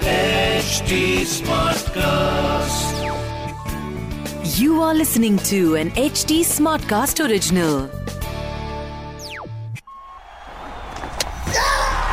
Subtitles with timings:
[0.00, 2.90] HD Smartcast.
[4.58, 7.88] You are listening to an HD Smartcast original.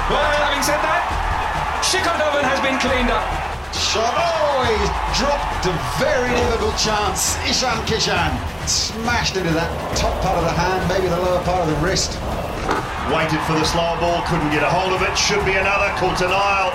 [0.10, 3.26] Well, having said that, Shikodovan has been cleaned up.
[3.74, 4.14] Shot.
[4.16, 7.38] Oh, he's dropped a very difficult chance.
[7.50, 8.38] Ishan Kishan
[8.68, 12.20] smashed into that top part of the hand, maybe the lower part of the wrist.
[12.68, 15.18] Waited for the slower ball, couldn't get a hold of it.
[15.18, 15.90] Should be another.
[16.00, 16.74] Caught an aisle.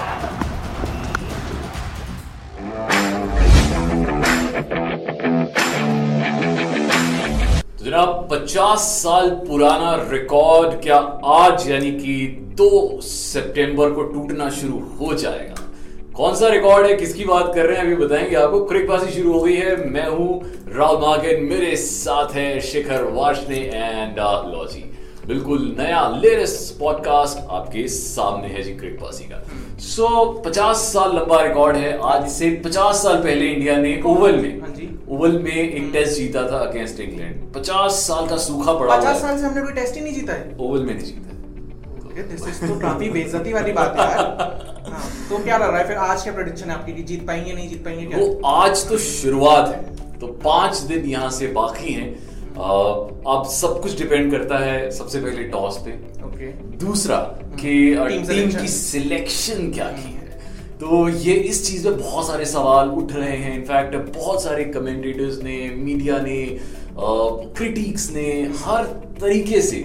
[7.83, 10.97] जनाब 50 साल पुराना record क्या
[11.33, 12.15] आज यानी कि
[12.61, 12.69] 2
[13.03, 15.69] सितंबर को टूटना शुरू हो जाएगा
[16.17, 19.33] कौन सा रिकॉर्ड है किसकी बात कर रहे हैं अभी बताएँगे आपको क्रिक क्रिकबाजी शुरू
[19.33, 20.41] हो गई है मैं हूँ
[20.77, 24.19] राहुल मार्केट मेरे साथ है शिखर वाशने एंड
[24.55, 24.92] लॉजी
[25.27, 29.43] बिल्कुल नया लेटेस्ट पॉडकास्ट आपके सामने है जी क्रिकबाजी का।
[29.79, 34.37] सो so, 50 साल लंबा रिकॉर्ड है। आज से 50 साल पहले इंडिया ने ओवल
[34.37, 34.73] में हाँ
[35.09, 39.15] ओवल में एक टेस्ट जीता था अगेंस्ट इंग्लैंड 50 साल का सूखा पड़ा हुआ पचास
[39.15, 41.29] है। साल से हमने कोई टेस्ट ही नहीं जीता है। ओवल में नहीं जीता
[42.23, 44.07] दिस इज़ तो काफ़ी बेइज्जती वाली बात है
[44.93, 47.53] हाँ, तो क्या लग रहा है फिर आज क्या प्रेडिक्शन है आपकी कि जीत पाएँगे
[47.53, 48.19] नहीं जीत पाएँगे क्या?
[48.19, 52.32] वो आज तो शुरुआत है। तो पाँच दिन यहाँ से बाकी हैं।
[52.63, 55.93] अब सब कुछ डिपेंड करता है सबसे पहले टॉस पे।
[56.27, 57.17] ओके दूसरा
[57.61, 60.21] कि अ, Team टीम की सिलेक्शन क्या की है।
[60.81, 65.43] तो ये इस चीज़ में बहुत सारे सवाल उठ रहे हैं। इनफैक्ट बहुत सारे कमेंटेटर्स
[65.43, 66.39] ने मीडिया ने
[66.99, 68.85] क्रिटिक्स ने हर
[69.21, 69.79] तरीके से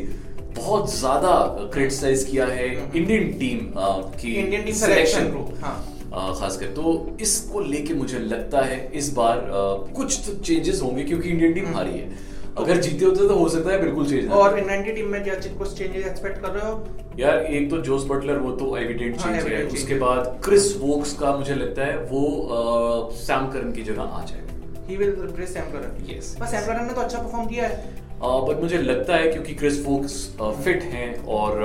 [0.55, 1.33] बहुत ज़्यादा
[1.73, 3.59] क्रिटिसाइज किया है इंडियन टीम
[4.21, 5.77] की इंडियन टीम सिलेक्शन को। हाँ.
[6.39, 9.61] खासकर। तो इसको लेके मुझे लगता है इस बार आ,
[9.93, 12.26] कुछ तो चेंजेस होंगे क्योंकि इंडियन टीम हारी है।
[12.59, 15.35] अगर जीते होते तो हो सकता है बिल्कुल चेंज और इंग्लैंड की टीम में क्या
[15.57, 16.87] कुछ चेंजेस एक्सपेक्ट कर रहे हो
[17.19, 21.13] यार एक तो जोस बटलर वो तो एविडेंट हाँ, चेंज है। उसके बाद क्रिस वोक्स
[21.19, 25.71] का मुझे लगता है वो सैम करन की जगह आ जाएगा। He will replace Sam
[25.71, 29.27] Curran yes बस सैम करन ने तो अच्छा परफॉर्म किया है। बट मुझे लगता है
[29.31, 30.13] क्योंकि क्रिस वोक्स
[30.63, 31.59] फिट हैं और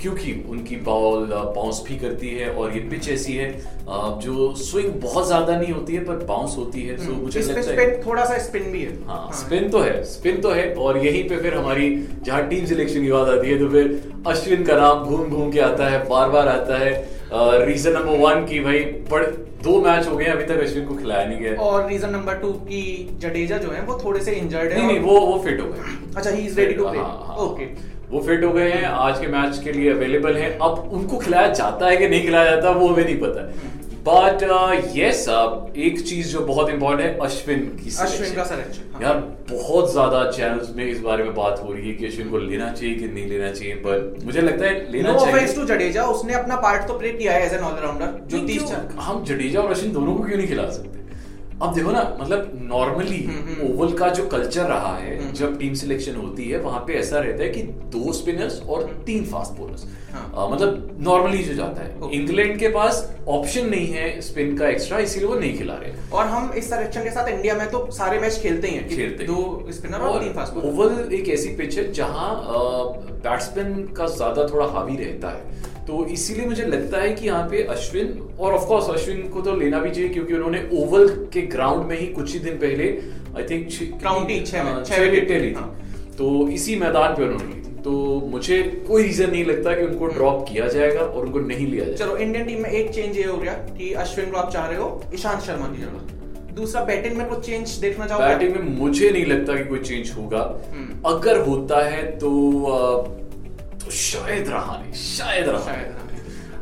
[0.00, 3.50] क्योंकि उनकी बॉल बाउंस भी करती है और ये पिच ऐसी है
[4.20, 7.70] जो स्विंग बहुत ज़्यादा नहीं होती है पर बाउंस होती है। हम्म, तो मुझे लगता
[7.72, 11.28] है थोड़ा सा स्पिन भी है। हाँ स्पिन तो है स्पिन तो है और यहीं
[11.28, 11.90] पे फिर हमारी
[12.22, 15.60] जहाँ टीम सिलेक्शन की बात आती है तो फिर अश्विन का नाम घूम घूम के
[15.62, 16.94] आता है बार बार आता है।
[17.32, 18.78] रीजन नंबर वन की भाई
[19.10, 19.26] बड़े
[19.62, 22.52] दो मैच हो गए अभी तक अश्विन को खिलाया नहीं गया। और रीजन नंबर टू
[22.68, 22.82] की
[23.20, 25.96] जडेजा जो है वो थोड़े से इंजर्ड है नहीं नहीं वो वो फिट हो गए।
[26.16, 27.00] अच्छा he is ready to play.
[27.44, 27.64] Okay
[28.10, 31.48] वो फिट हो गए हैं आज के मैच के लिए अवेलेबल हैं। अब उनको खिलाया
[31.52, 33.50] जाता है कि नहीं खिलाया जाता वो हमें नहीं पता।
[34.08, 34.42] बट
[34.96, 35.24] यस
[35.78, 39.16] एक चीज़ जो बहुत इंपॉर्टेंट है अश्विन की अश्विन का selection, हाँ। यार
[39.50, 42.70] बहुत ज़्यादा चैनल्स में इस बारे में बात हो रही है कि अश्विन को लेना
[42.72, 46.34] चाहिए कि नहीं लेना चाहिए पर मुझे लगता है लेना no चाहिए। टू जडेजा उसने
[46.34, 49.92] अपना पार्ट तो प्ले किया है एज एन ऑलराउंडर जो तीस हम जडेजा और अश्विन
[49.92, 51.05] दोनों को क्यों नहीं खिला सकते?
[51.62, 56.16] अब देखो ना मतलब नॉर्मली हम्म, ओवल का जो कल्चर रहा है जब टीम सिलेक्शन
[56.16, 57.62] होती है वहाँ पे ऐसा रहता है कि
[57.92, 63.00] दो स्पिनर्स और तीन फास्ट बॉलर्स हाँ। मतलब नॉर्मली जो जाता है। इंग्लैंड के पास
[63.28, 67.04] ऑप्शन नहीं है स्पिन का एक्स्ट्रा इसीलिए वो नहीं खिला रहे। और हम इस सिलेक्शन
[67.04, 70.54] के साथ इंडिया में तो सारे मैच खेलते हैं खेलते दो स्पिनर और तीन फास्ट
[70.54, 72.30] बॉलर ओवल एक ऐसी पिच है जहाँ
[73.24, 77.62] बैट्समैन का ज़्यादा थोड़ा हावी रहता है। तो इसीलिए मुझे लगता है कि यहाँ पे
[77.62, 81.86] अश्विन और ऑफ़ कोर्स अश्विन को तो लेना भी चाहिए क्योंकि उन्होंने ओवल के ग्राउंड
[81.86, 86.16] में ही कुछ ही दिन पहले आई थिंक County, छह विकेट, विकेटें ली हाँ। थी।
[86.16, 90.06] तो इसी मैदान पे उन्होंने ली थी। तो मुझे कोई रीजन नहीं लगता कि उनको
[90.06, 93.24] ड्रॉप किया जाएगा और उनको नहीं लिया जाएगा। चलो इंडियन टीम में एक चेंज ये
[93.24, 97.16] हो गया कि अश्विन को आप चाह रहे हो ईशांत शर्मा की जगह। दूसरा बैटिंग
[97.16, 98.26] में कुछ चेंज देखना चाहोगे?
[98.26, 102.30] बैटिंग में मुझे नहीं लगता कि कोई चेंज होगा। हम्म। अगर होता है तो
[103.86, 106.04] तो शायद रहाने शायद रहाने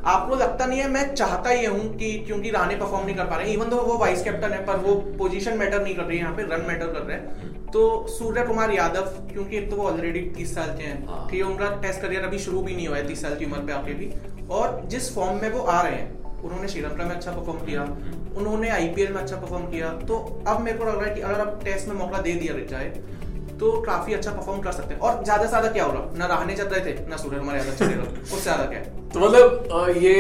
[0.07, 3.37] आपको लगता नहीं है मैं चाहता ही हूँ कि क्योंकि राणे परफॉर्म नहीं कर पा
[3.37, 6.23] रहे इवन तो वो वाइस कैप्टन है पर वो पोजीशन मैटर नहीं कर रही है
[6.25, 9.87] यहाँ पे रन मैटर कर रहे हैं। तो सूर्य कुमार यादव क्योंकि एक तो वो
[9.89, 12.97] ऑलरेडी तीस साल के हैं हाँ। है उनका टेस्ट करियर अभी शुरू भी नहीं हुआ
[12.97, 14.13] है तीस साल की उम्र पे आके भी।
[14.51, 17.83] और जिस फॉर्म में वो आ रहे हैं उन्होंने श्रीलंका में अच्छा परफॉर्म किया
[18.37, 20.17] उन्होंने आईपीएल में अच्छा परफॉर्म किया तो
[20.49, 22.93] अब मेरे को लग रहा है कि अगर अब टेस्ट में मौका दे दिया जाए
[23.61, 26.27] तो काफ़ी अच्छा परफॉर्म कर सकते हैं। और ज़्यादा से ज़्यादा क्या हो रहा ना
[26.27, 28.79] रहाने चल रहे थे ना सूर्य कुमार यादव चल रहे उससे ज़्यादा क्या?
[28.79, 30.15] है तो मतलब ये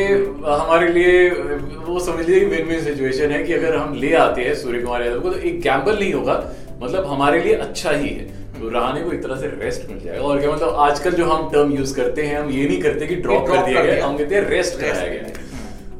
[0.44, 1.28] हमारे लिए
[1.86, 5.02] वो समझ लीजिए विन विन सिचुएशन है कि अगर हम ले आते हैं सूर्य कुमार
[5.02, 6.42] यादव को तो एक गैम्बल नहीं होगा।
[6.82, 10.22] मतलब हमारे लिए अच्छा ही है। तो रहाने को एक तरह से रेस्ट मिल जाएगा।
[10.24, 13.16] और क्या मतलब आजकल जो हम टर्म यूज़ करते हैं हम ये नहीं करते कि
[13.24, 15.43] ड्रॉप कर दिया गया हम कहते हैं रेस्ट कराया गया। अ,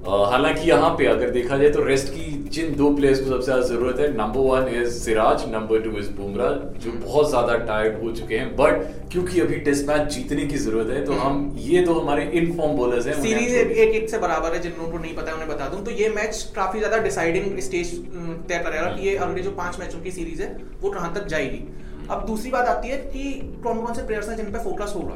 [0.07, 3.63] हालाँकि यहाँ पे अगर देखा जाए तो रेस्ट की जिन दो प्लेयर्स को सबसे ज़्यादा
[3.67, 8.11] ज़रूरत है number one is Siraj number two is Bumrah जो बहुत ज़्यादा टायर्ड हो
[8.13, 11.95] चुके हैं। बट क्योंकि अभी टेस्ट मैच जीतने की ज़रूरत है तो हम ये दो
[11.95, 15.15] हमारे इनफॉर्म बॉलर्स हैं सीरीज़ एक एक एक से बराबर है जिन लोगों को नहीं
[15.15, 17.95] पता है उन्हें बता दूँ। तो ये मैच काफ़ी ज़्यादा डिसाइडिंग स्टेज
[18.49, 21.63] तय करेगा कि ये अगले जो पाँच मैचों की सीरीज़ है वो कहाँ तक जाएगी।
[22.11, 23.33] अब दूसरी बात आती है कि
[23.65, 25.15] कौन कौन से प्लेयर्स हैं जिन पे फोकस होगा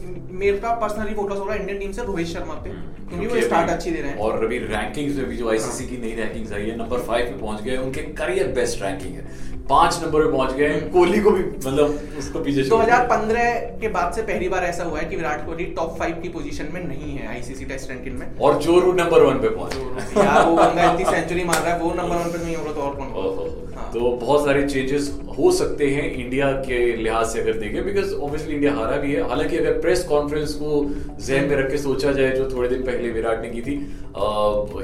[0.00, 2.70] मेरे का पर्सनली फोकस होगा इंडियन टीम से रोहित शर्मा पे।
[3.08, 5.96] क्योंकि वो स्टार्ट अच्छी दे रहे हैं। और अभी रैंकिंग्स में भी जो आईसीसी की
[5.98, 9.98] नई रैंकिंग्स आई है नंबर फाइव पे पहुँच गए उनके करियर बेस्ट रैंकिंग है। पाँच
[10.02, 14.12] नंबर पे पहुँच गए कोहली को भी मतलब उसको पीछे छोड़ दिया। 2015 के बाद
[14.12, 17.16] से पहली बार ऐसा हुआ है कि विराट कोहली टॉप फाइव की पोजीशन में नहीं
[17.16, 21.04] है आईसीसी टेस्ट रैंकिंग में। और जोरू नंबर वन पे पहुँच यार वो बंदा इतनी
[21.06, 24.10] सेंचुरी मार रहा है वो नंबर वन पे नहीं होगा तो और कौन। हाँ। तो
[24.20, 28.72] बहुत सारे चेंजेस हो सकते हैं इंडिया के लिहाज से अगर देखें बिकॉज़ ऑब्वियसली इंडिया
[28.74, 30.70] हारा भी है। हालाँकि अगर प्रेस कॉन्फ्रेंस को
[31.18, 33.74] जहन में रख के सोचा जाए जो थोड़े दिन पहले विराट ने की थी।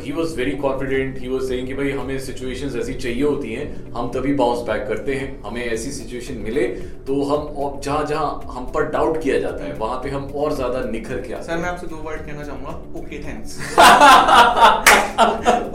[0.05, 3.93] He was very confident he was saying कि भाई हमें सिचुएशंस ऐसी चाहिए होती हैं
[3.95, 6.63] हम तभी बाउंस बैक करते हैं हमें ऐसी सिचुएशन मिले
[7.09, 10.55] तो हम और जहाँ जहाँ हम पर डाउट किया जाता है वहाँ पे हम और
[10.55, 13.59] ज़्यादा निखर के आते सर मैं आपसे दो वर्ड कहना चाहूँगा। Okay thanks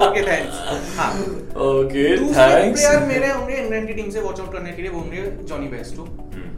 [0.07, 0.55] okay thanks
[1.67, 4.99] okay thanks player मेरे होंगे इंग्लैंड की टीम से वॉच आउट करने के लिए वो
[4.99, 6.07] होंगे जॉनी बेस्टो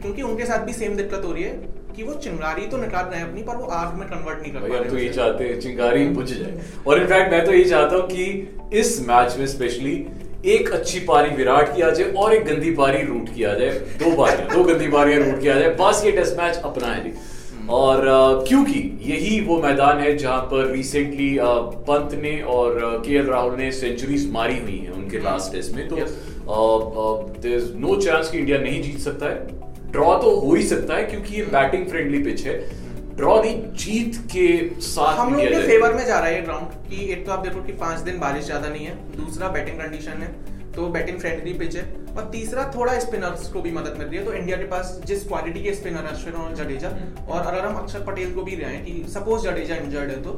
[0.02, 1.50] क्योंकि उनके साथ भी सेम दिक्कत हो रही है।
[1.96, 4.58] कि वो चिंगारी तो निकाल रहे हैं अपनी पर वो आग में कन्वर्ट नहीं कर
[4.60, 6.52] पा हम तो ये चाहते हैं चिंगारी बुझ जाए।
[6.86, 9.94] और इनफैक्ट मैं तो यही चाहता हूँ कि इस मैच में स्पेशली
[10.46, 13.70] एक अच्छी पारी विराट की आ जाए और एक गंदी पारी रूट की आ जाए।
[13.98, 17.14] दो पारियाँ दो गंदी पारियाँ रूट की आ जाए। बस ये टेस्ट मैच अपना है
[17.70, 18.04] और
[18.48, 21.36] क्योंकि यही वो मैदान है जहाँ पर रिसेंटली
[21.88, 25.88] पंत ने और के एल राहुल ने सेंचुरीज मारी हुई हैं उनके लास्ट टेस्ट में।
[25.88, 25.96] तो.
[27.48, 31.04] इज़ नो चांस कि इंडिया नहीं जीत सकता है। ड्रॉ तो हो ही सकता है
[31.04, 32.58] क्योंकि ये बैटिंग फ्रेंडली पिच है।
[33.16, 34.46] ड्रॉ नहीं जीत के
[34.82, 37.46] साथ हम लोग के फेवर में जा रहा है ये ग्राउंड कि एक तो आप
[37.46, 40.30] देखो कि पाँच दिन बारिश ज़्यादा नहीं है दूसरा बैटिंग कंडीशन है
[40.72, 41.82] तो बैटिंग फ्रेंडली पिच है
[42.16, 45.26] और तीसरा थोड़ा स्पिनर्स को भी मदद मिल रही है तो इंडिया के पास जिस
[45.28, 46.88] क्वालिटी के स्पिनर है अश्विन और जडेजा
[47.28, 50.32] और अगर हम अक्षर पटेल को भी रहे हैं कि सपोज़ जडेजा इंजर्ड है तो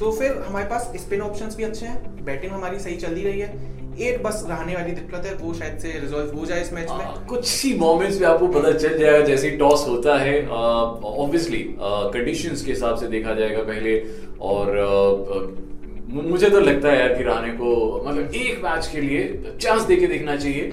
[0.00, 3.40] तो फिर हमारे पास स्पिन ऑप्शंस भी अच्छे हैं बैटिंग हमारी सही चल ही रही
[3.40, 6.90] है। एक बस रहने वाली दिक्कत है वो शायद से रिजॉल्व हो जाए इस मैच
[6.90, 11.64] में। हाँ, कुछ ही मोमेंट्स में आपको पता चल जाएगा जैसे टॉस होता है ऑब्वियसली
[11.80, 13.98] कंडीशंस के हिसाब से देखा जाएगा पहले
[14.42, 15.62] और
[16.06, 17.70] मुझे तो लगता है यार कि राणे को
[18.06, 20.70] मतलब एक मैच के लिए चांस देके देखना चाहिए।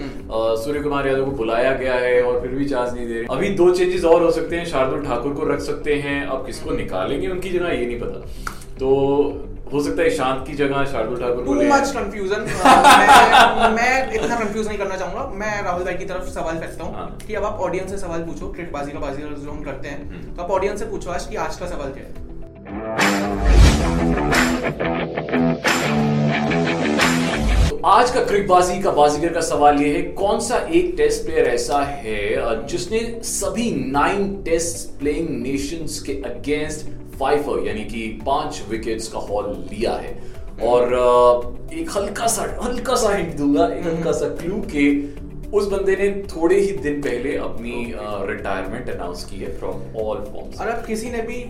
[0.64, 3.50] सूर्य कुमार यादव को बुलाया गया है और फिर भी चांस नहीं दे रहे। अभी
[3.56, 7.28] दो चेंजेस और हो सकते हैं शार्दुल ठाकुर को रख सकते हैं अब किसको निकालेंगे
[7.28, 8.20] उनकी जगह ये नहीं पता।
[8.76, 8.90] तो
[9.72, 12.42] हो सकता है शांत की जगह Shardul Thakur too much confusion
[13.74, 17.18] मैं इतना कंफ्यूज नहीं करना चाहूँगा मैं राहुल भाई की तरफ़ सवाल फेंकता हाँ। हूँ
[17.20, 20.36] कि अब आप ऑडियंस से सवाल पूछो क्रिकेटबाजी का बाजी जो हम करते हम्म। हैं
[20.36, 22.12] तो आप ऑडियंस से पूछो आज कि आज का सवाल क्या है
[27.72, 31.48] तो आज का क्रिकबाजी का बाजीगर का सवाल ये है कौन सा एक टेस्ट प्लेयर
[31.50, 39.08] ऐसा है जिसने सभी नाइन टेस्ट प्लेइंग नेशंस के अगेंस्ट फाइव यानी कि पाँच विकेट्स
[39.08, 40.20] का हॉल लिया है।
[40.64, 40.94] और
[41.74, 44.86] एक हल्का सा हल्का सा हिंट दूँगा एक हल्का सा क्लू के
[45.58, 47.94] उस बंदे ने थोड़े ही दिन पहले अपनी
[48.28, 51.44] रिटायरमेंट अनाउंस की है फ्रॉम ऑल फॉर्म्स और अब किसी ने भी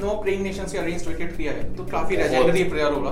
[0.00, 3.10] नो प्लेइंग नेशंस के अगेंस्ट विकेट लिया है तो काफ़ी लेजेंडरी प्लेयर होगा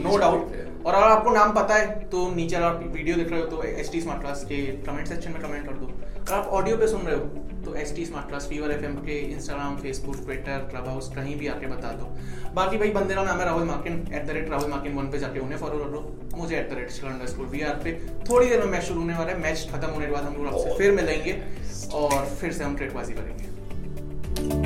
[0.00, 0.54] नो डाउट
[0.86, 3.90] और अगर आपको नाम पता है तो नीचे आप वीडियो देख रहे हो तो एस
[3.92, 4.56] टी स्मार्ट क्लास के
[4.86, 7.24] कमेंट सेक्शन में कमेंट कर दो। अगर आप ऑडियो पे सुन रहे हो
[7.64, 11.46] तो S T smart class Fever F के Instagram Facebook Twitter club house कहीं भी
[11.48, 12.06] आके बता दो।
[12.54, 15.18] बाकी भाई बंदे का नाम है Rahul Markin at the rate Rahul Markin one पे
[15.18, 16.04] जाके उन्हें फॉलो कर लो।
[16.36, 17.98] मुझे at the rate underscore we are पे
[18.30, 20.46] थोड़ी देर में मैच शुरू होने वाला है। मैच खत्म होने के बाद हम लोग
[20.46, 21.36] आपसे फिर मिलेंगे
[21.94, 24.65] और फिर से हम ट्रेडबाजी करेंगे।